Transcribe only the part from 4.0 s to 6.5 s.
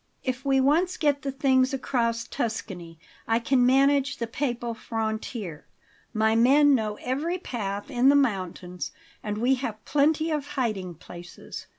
the Papal frontier; my